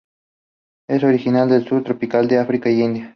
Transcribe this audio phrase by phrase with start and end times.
[0.89, 3.09] Es originario del sur tropical de África y la India.